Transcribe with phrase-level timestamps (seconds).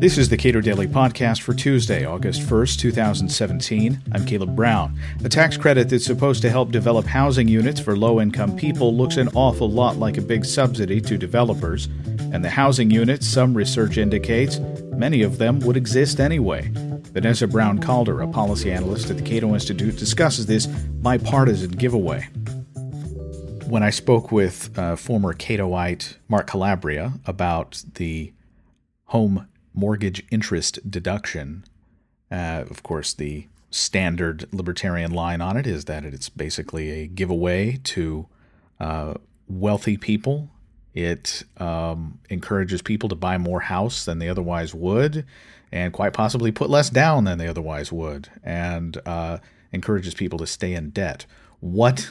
[0.00, 4.00] This is the Cato Daily Podcast for Tuesday, August 1st, 2017.
[4.12, 4.96] I'm Caleb Brown.
[5.24, 9.16] A tax credit that's supposed to help develop housing units for low income people looks
[9.16, 11.86] an awful lot like a big subsidy to developers.
[12.32, 14.60] And the housing units, some research indicates,
[14.94, 16.70] many of them would exist anyway.
[17.12, 22.28] Vanessa Brown Calder, a policy analyst at the Cato Institute, discusses this bipartisan giveaway.
[23.68, 28.32] When I spoke with uh, former Catoite Mark Calabria about the
[29.08, 31.64] home mortgage interest deduction.
[32.30, 37.78] Uh, of course, the standard libertarian line on it is that it's basically a giveaway
[37.84, 38.26] to
[38.80, 39.12] uh,
[39.46, 40.48] wealthy people.
[40.94, 45.26] It um, encourages people to buy more house than they otherwise would,
[45.70, 49.38] and quite possibly put less down than they otherwise would, and uh,
[49.72, 51.26] encourages people to stay in debt.
[51.60, 52.10] What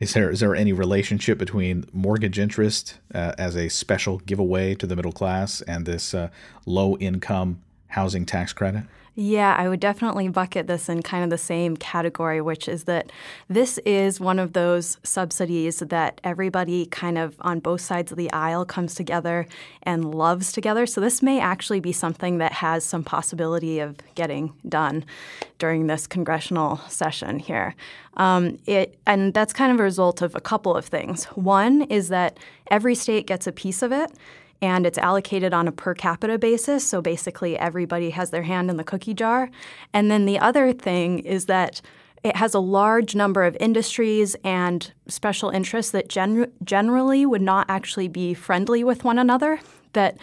[0.00, 4.86] is there is there any relationship between mortgage interest uh, as a special giveaway to
[4.86, 6.30] the middle class and this uh,
[6.64, 8.84] low income housing tax credit?
[9.16, 13.10] Yeah, I would definitely bucket this in kind of the same category, which is that
[13.48, 18.32] this is one of those subsidies that everybody kind of on both sides of the
[18.32, 19.46] aisle comes together
[19.82, 20.86] and loves together.
[20.86, 25.04] So this may actually be something that has some possibility of getting done
[25.58, 27.74] during this congressional session here.
[28.14, 31.24] Um, it and that's kind of a result of a couple of things.
[31.24, 32.38] One is that
[32.70, 34.12] every state gets a piece of it
[34.62, 36.86] and it's allocated on a per capita basis.
[36.86, 39.50] So basically, everybody has their hand in the cookie jar.
[39.92, 41.80] And then the other thing is that
[42.22, 47.66] it has a large number of industries and special interests that gen- generally would not
[47.70, 49.60] actually be friendly with one another.
[49.94, 50.18] That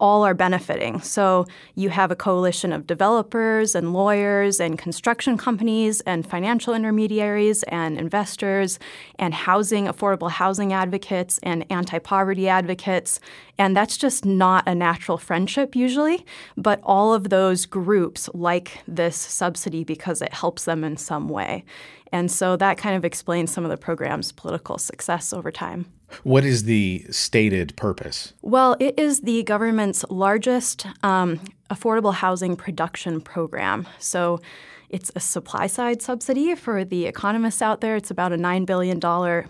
[0.00, 1.00] all are benefiting.
[1.00, 7.64] So you have a coalition of developers and lawyers and construction companies and financial intermediaries
[7.64, 8.78] and investors
[9.18, 13.18] and housing, affordable housing advocates and anti poverty advocates.
[13.58, 16.24] And that's just not a natural friendship usually.
[16.56, 21.64] But all of those groups like this subsidy because it helps them in some way.
[22.12, 25.86] And so that kind of explains some of the program's political success over time.
[26.22, 28.32] What is the stated purpose?
[28.42, 33.86] Well, it is the government's largest um, affordable housing production program.
[33.98, 34.40] So
[34.88, 37.96] it's a supply side subsidy for the economists out there.
[37.96, 39.00] It's about a $9 billion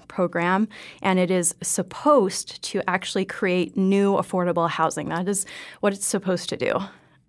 [0.08, 0.68] program,
[1.00, 5.08] and it is supposed to actually create new affordable housing.
[5.08, 5.46] That is
[5.80, 6.74] what it's supposed to do.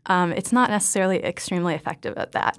[0.07, 2.57] Um, it's not necessarily extremely effective at that.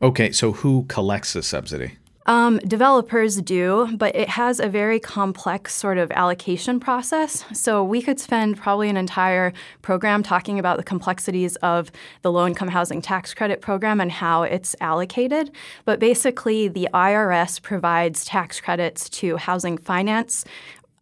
[0.00, 1.98] Okay, so who collects the subsidy?
[2.26, 7.44] Um, developers do, but it has a very complex sort of allocation process.
[7.52, 9.52] So we could spend probably an entire
[9.82, 11.92] program talking about the complexities of
[12.22, 15.50] the low income housing tax credit program and how it's allocated.
[15.84, 20.46] But basically, the IRS provides tax credits to housing finance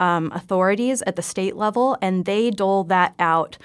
[0.00, 3.56] um, authorities at the state level, and they dole that out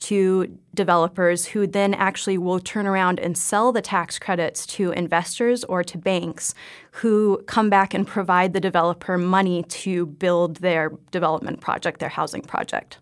[0.00, 5.64] to developers who then actually will turn around and sell the tax credits to investors
[5.64, 6.54] or to banks
[6.92, 12.42] who come back and provide the developer money to build their development project, their housing
[12.42, 12.98] project.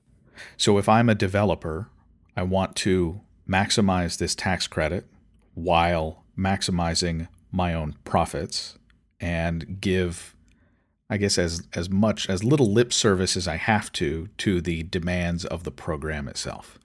[0.57, 1.89] So if I'm a developer,
[2.37, 5.07] I want to maximize this tax credit
[5.55, 8.79] while maximizing my own profits
[9.21, 10.35] and give
[11.11, 14.83] I guess as as much as little lip service as I have to to the
[14.85, 16.79] demands of the program itself.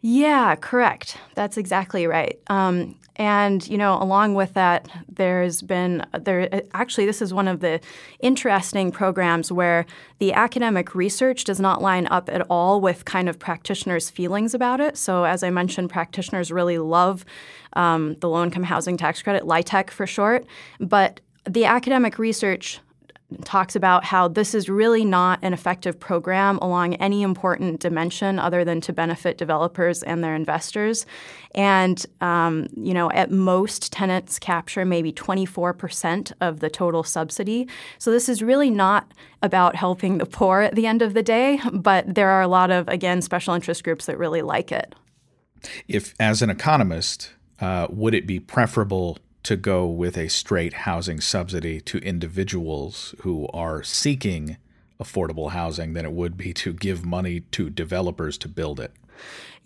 [0.00, 1.18] Yeah, correct.
[1.34, 2.38] That's exactly right.
[2.48, 6.62] Um, and you know, along with that, there's been there.
[6.74, 7.80] Actually, this is one of the
[8.20, 9.86] interesting programs where
[10.18, 14.80] the academic research does not line up at all with kind of practitioners' feelings about
[14.80, 14.98] it.
[14.98, 17.24] So, as I mentioned, practitioners really love
[17.72, 20.44] um, the low-income housing tax credit, LIHTC for short,
[20.78, 22.80] but the academic research
[23.44, 28.64] talks about how this is really not an effective program along any important dimension other
[28.64, 31.06] than to benefit developers and their investors.
[31.54, 37.68] And, um, you know, at most, tenants capture maybe 24% of the total subsidy.
[37.98, 41.60] So this is really not about helping the poor at the end of the day,
[41.72, 44.94] but there are a lot of, again, special interest groups that really like it.
[45.88, 51.20] If, as an economist, uh, would it be preferable to go with a straight housing
[51.20, 54.56] subsidy to individuals who are seeking
[55.00, 58.90] affordable housing than it would be to give money to developers to build it.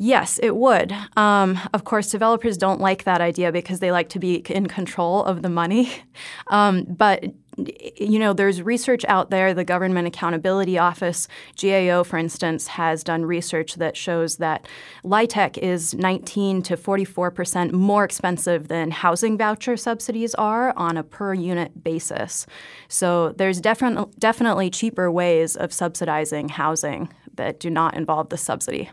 [0.03, 0.95] Yes, it would.
[1.17, 5.23] Um, of course, developers don't like that idea because they like to be in control
[5.25, 5.93] of the money.
[6.51, 7.25] Um, but
[7.57, 9.55] you know, there's research out there.
[9.55, 11.29] The Government Accountability Office,
[11.61, 14.67] GAO, for instance, has done research that shows that
[15.05, 21.03] LIHTC is 19 to 44 percent more expensive than housing voucher subsidies are on a
[21.03, 22.47] per unit basis.
[22.89, 28.91] So there's definitely definitely cheaper ways of subsidizing housing that do not involve the subsidy.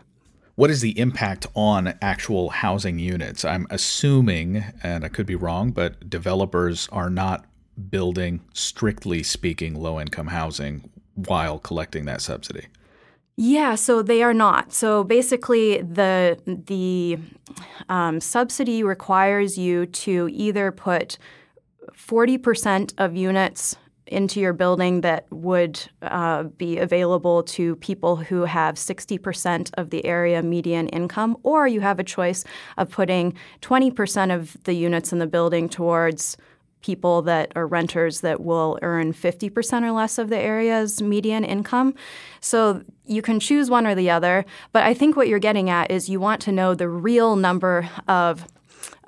[0.58, 3.44] What is the impact on actual housing units?
[3.44, 7.44] I'm assuming, and I could be wrong, but developers are not
[7.90, 12.66] building, strictly speaking, low income housing while collecting that subsidy.
[13.36, 14.72] Yeah, so they are not.
[14.72, 17.18] So basically, the the
[17.88, 21.18] um, subsidy requires you to either put
[21.94, 23.76] forty percent of units
[24.08, 30.04] into your building that would uh, be available to people who have 60% of the
[30.04, 32.44] area median income, or you have a choice
[32.76, 36.36] of putting 20% of the units in the building towards
[36.80, 41.94] people that are renters that will earn 50% or less of the area's median income.
[42.40, 45.90] So you can choose one or the other, but I think what you're getting at
[45.90, 48.46] is you want to know the real number of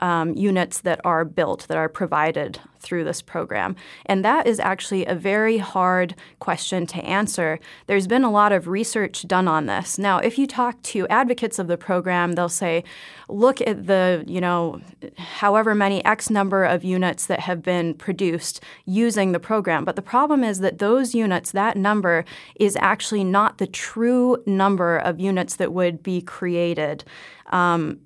[0.00, 3.76] um, units that are built, that are provided through this program.
[4.06, 7.61] And that is actually a very hard question to answer.
[7.87, 9.99] There's been a lot of research done on this.
[9.99, 12.82] Now, if you talk to advocates of the program, they'll say,
[13.29, 14.81] look at the, you know,
[15.17, 19.85] however many X number of units that have been produced using the program.
[19.85, 22.25] But the problem is that those units, that number,
[22.56, 27.05] is actually not the true number of units that would be created.
[27.50, 28.00] Um,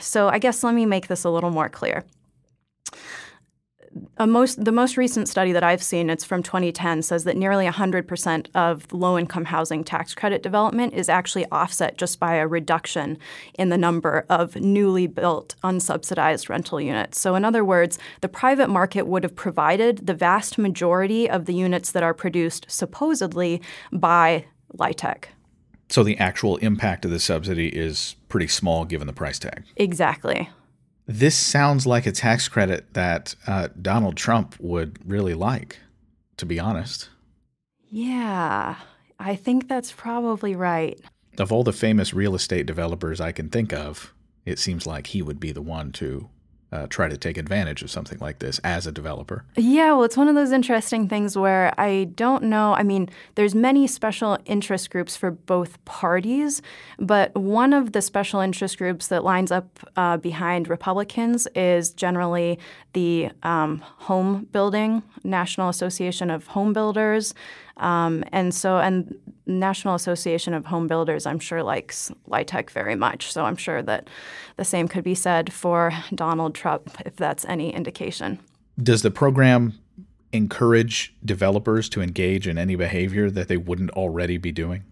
[0.00, 2.04] so I guess let me make this a little more clear.
[4.24, 8.46] Most, the most recent study that I've seen, it's from 2010, says that nearly 100%
[8.54, 13.18] of low income housing tax credit development is actually offset just by a reduction
[13.54, 17.18] in the number of newly built unsubsidized rental units.
[17.18, 21.54] So, in other words, the private market would have provided the vast majority of the
[21.54, 23.60] units that are produced supposedly
[23.90, 24.44] by
[24.76, 25.24] LIHTC.
[25.90, 29.64] So the actual impact of the subsidy is pretty small given the price tag.
[29.76, 30.48] Exactly.
[31.06, 35.78] This sounds like a tax credit that uh, Donald Trump would really like,
[36.36, 37.08] to be honest.
[37.88, 38.76] Yeah,
[39.18, 41.00] I think that's probably right.
[41.38, 44.14] Of all the famous real estate developers I can think of,
[44.44, 46.28] it seems like he would be the one to
[46.72, 49.44] uh, try to take advantage of something like this as a developer?
[49.56, 52.74] Yeah, well, it's one of those interesting things where I don't know.
[52.74, 56.62] I mean, there's many special interest groups for both parties,
[56.98, 62.58] but one of the special interest groups that lines up uh, behind Republicans is generally
[62.92, 67.34] the um, Home Building National Association of Home Builders.
[67.76, 69.14] Um, and so, and
[69.46, 73.32] National Association of Home Builders, I'm sure likes LIHTC very much.
[73.32, 74.08] So I'm sure that
[74.56, 78.38] the same could be said for Donald Trump, if that's any indication.
[78.80, 79.74] Does the program
[80.32, 84.84] encourage developers to engage in any behavior that they wouldn't already be doing?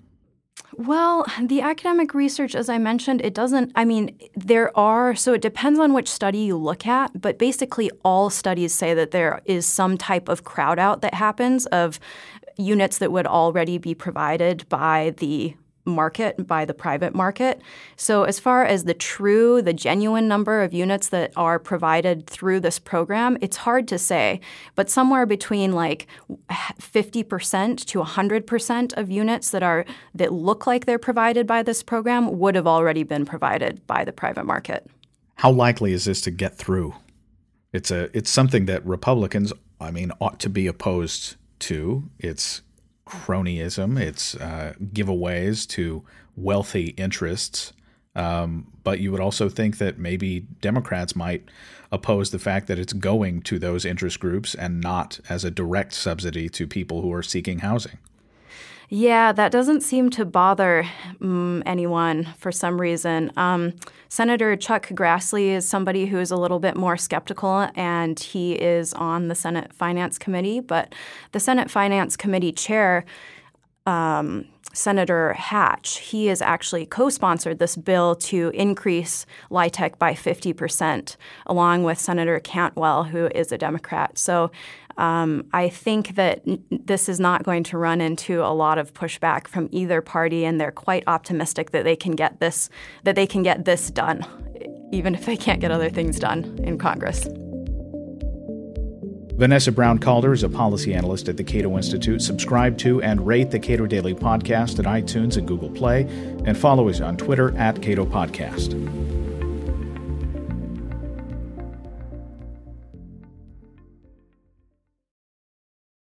[0.77, 5.41] Well, the academic research, as I mentioned, it doesn't, I mean, there are, so it
[5.41, 9.67] depends on which study you look at, but basically all studies say that there is
[9.67, 11.99] some type of crowd out that happens of
[12.59, 15.55] units that would already be provided by the
[15.89, 17.61] market by the private market.
[17.97, 22.61] So, as far as the true, the genuine number of units that are provided through
[22.61, 24.41] this program, it's hard to say,
[24.75, 26.07] but somewhere between like
[26.51, 29.85] 50% to 100% of units that are
[30.15, 34.13] that look like they're provided by this program would have already been provided by the
[34.13, 34.87] private market.
[35.37, 36.95] How likely is this to get through?
[37.73, 42.11] It's a it's something that Republicans, I mean, ought to be opposed to.
[42.19, 42.63] It's
[43.07, 46.05] cronyism, it's uh, giveaways to
[46.37, 47.73] wealthy interests.
[48.15, 51.45] Um, but you would also think that maybe Democrats might
[51.93, 55.95] oppose the fact that it's going to those interest groups and not as a direct
[55.95, 57.99] subsidy to people who are seeking housing.
[58.91, 60.87] Yeah, that doesn't seem to bother
[61.21, 63.31] um, anyone for some reason.
[63.37, 63.75] Um,
[64.09, 68.95] Senator Chuck Grassley is somebody who is a little bit more skeptical, and he is
[68.95, 70.61] on the Senate Finance Committee.
[70.61, 70.95] But
[71.33, 73.05] the Senate Finance Committee chair,
[73.89, 81.17] um, Senator Hatch, he has actually co sponsored this bill to increase LIHTC by 50%,
[81.47, 84.19] along with Senator Cantwell, who is a Democrat.
[84.19, 84.51] So
[84.99, 89.49] um, I think that this is not going to run into a lot of pushback
[89.49, 92.69] from either party, and they're quite optimistic that they can get this
[93.05, 94.25] that they can get this done,
[94.93, 97.27] even if they can't get other things done in Congress.
[99.39, 102.21] Vanessa Brown Calder is a policy analyst at the Cato Institute.
[102.21, 106.03] Subscribe to and rate the Cato Daily Podcast at iTunes and Google Play,
[106.45, 108.75] and follow us on Twitter at Cato Podcast.